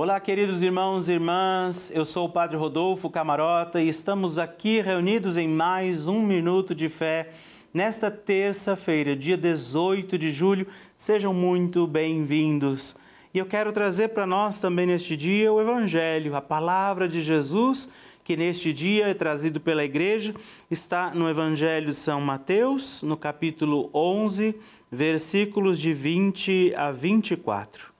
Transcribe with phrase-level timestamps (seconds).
[0.00, 5.36] Olá, queridos irmãos e irmãs, eu sou o Padre Rodolfo Camarota e estamos aqui reunidos
[5.36, 7.30] em mais um Minuto de Fé
[7.74, 10.68] nesta terça-feira, dia 18 de julho.
[10.96, 12.96] Sejam muito bem-vindos.
[13.34, 17.90] E eu quero trazer para nós também neste dia o Evangelho, a palavra de Jesus,
[18.22, 20.32] que neste dia é trazido pela igreja,
[20.70, 24.54] está no Evangelho de São Mateus, no capítulo 11,
[24.92, 27.97] versículos de 20 a 24.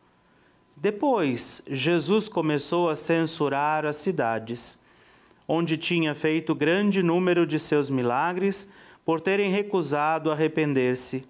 [0.81, 4.79] Depois, Jesus começou a censurar as cidades,
[5.47, 8.71] onde tinha feito grande número de seus milagres,
[9.05, 11.25] por terem recusado arrepender-se.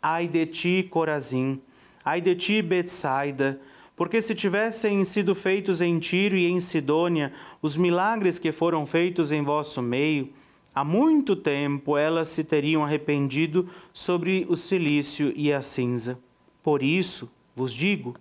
[0.00, 1.60] Ai de ti, Corazim!
[2.04, 3.60] Ai de ti, Betsaida!
[3.96, 9.32] Porque se tivessem sido feitos em Tiro e em Sidônia os milagres que foram feitos
[9.32, 10.32] em vosso meio,
[10.72, 16.16] há muito tempo elas se teriam arrependido sobre o silício e a cinza.
[16.62, 18.14] Por isso, vos digo,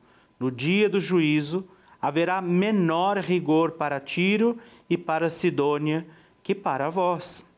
[0.43, 1.65] no dia do juízo,
[2.01, 4.57] haverá menor rigor para Tiro
[4.89, 6.05] e para Sidônia
[6.43, 7.49] que para vós.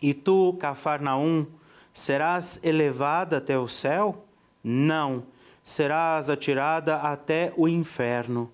[0.00, 1.44] E tu, Cafarnaum,
[1.92, 4.24] serás elevada até o céu?
[4.62, 5.24] Não,
[5.64, 8.48] serás atirada até o inferno.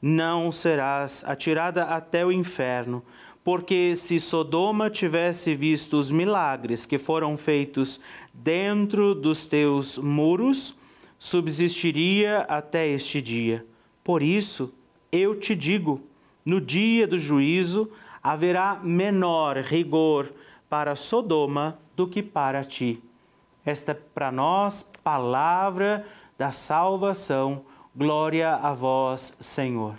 [0.00, 3.04] Não serás atirada até o inferno,
[3.44, 8.00] porque se Sodoma tivesse visto os milagres que foram feitos
[8.32, 10.74] dentro dos teus muros,
[11.18, 13.66] subsistiria até este dia.
[14.04, 14.72] Por isso,
[15.10, 16.00] eu te digo:
[16.44, 17.90] no dia do juízo
[18.22, 20.32] haverá menor rigor
[20.68, 23.02] para Sodoma do que para ti.
[23.64, 26.06] Esta é para nós palavra
[26.38, 27.64] da salvação.
[27.94, 29.98] Glória a vós, Senhor.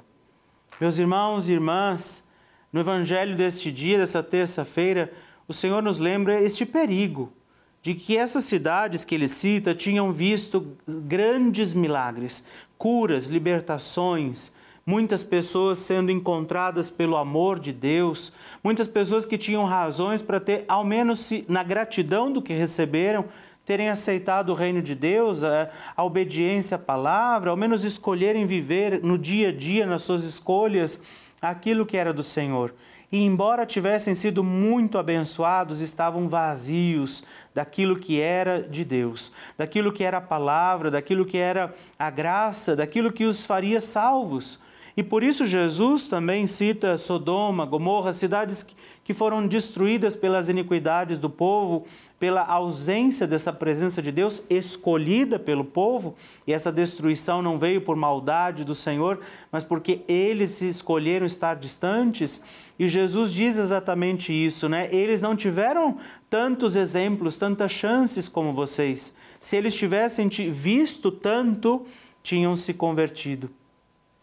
[0.79, 2.27] Meus irmãos e irmãs,
[2.71, 5.11] no evangelho deste dia, dessa terça-feira,
[5.47, 7.33] o Senhor nos lembra este perigo
[7.81, 12.45] de que essas cidades que ele cita tinham visto grandes milagres,
[12.77, 14.51] curas, libertações,
[14.85, 20.65] muitas pessoas sendo encontradas pelo amor de Deus, muitas pessoas que tinham razões para ter,
[20.67, 23.25] ao menos na gratidão do que receberam,
[23.65, 28.99] terem aceitado o reino de Deus, a, a obediência à palavra, ao menos escolherem viver
[29.03, 31.03] no dia a dia, nas suas escolhas,
[31.39, 32.73] aquilo que era do Senhor
[33.11, 40.03] e, embora tivessem sido muito abençoados, estavam vazios daquilo que era de Deus, daquilo que
[40.03, 44.61] era a palavra, daquilo que era a graça, daquilo que os faria salvos.
[44.99, 48.67] E por isso Jesus também cita Sodoma, Gomorra, cidades
[49.01, 51.85] que foram destruídas pelas iniquidades do povo,
[52.19, 56.15] pela ausência dessa presença de Deus escolhida pelo povo,
[56.45, 62.43] e essa destruição não veio por maldade do Senhor, mas porque eles escolheram estar distantes.
[62.77, 64.93] E Jesus diz exatamente isso, né?
[64.93, 65.97] Eles não tiveram
[66.29, 69.15] tantos exemplos, tantas chances como vocês.
[69.39, 71.85] Se eles tivessem visto tanto,
[72.21, 73.49] tinham se convertido.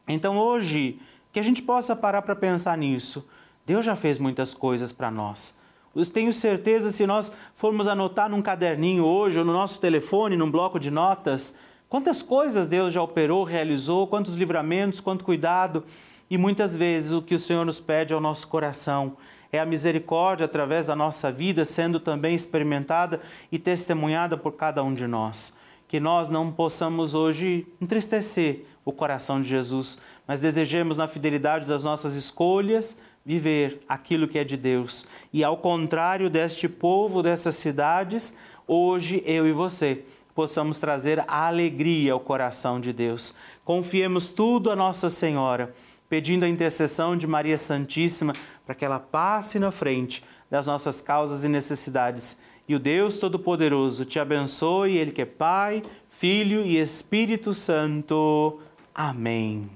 [0.06, 1.00] Então hoje,
[1.32, 3.26] que a gente possa parar para pensar nisso.
[3.66, 5.58] Deus já fez muitas coisas para nós.
[5.94, 10.50] Eu tenho certeza, se nós formos anotar num caderninho hoje, ou no nosso telefone, num
[10.50, 11.58] bloco de notas,
[11.88, 15.84] quantas coisas Deus já operou, realizou, quantos livramentos, quanto cuidado.
[16.30, 19.16] E muitas vezes o que o Senhor nos pede ao nosso coração
[19.50, 24.92] é a misericórdia através da nossa vida sendo também experimentada e testemunhada por cada um
[24.92, 25.58] de nós.
[25.88, 31.82] Que nós não possamos hoje entristecer o coração de Jesus, mas desejemos na fidelidade das
[31.82, 35.08] nossas escolhas viver aquilo que é de Deus.
[35.32, 42.12] E ao contrário deste povo, dessas cidades, hoje eu e você possamos trazer a alegria
[42.12, 43.34] ao coração de Deus.
[43.64, 45.74] Confiemos tudo a Nossa Senhora,
[46.08, 51.42] pedindo a intercessão de Maria Santíssima para que ela passe na frente das nossas causas
[51.42, 52.40] e necessidades.
[52.68, 58.60] E o Deus Todo-Poderoso te abençoe, Ele que é Pai, Filho e Espírito Santo.
[58.98, 59.68] Amém.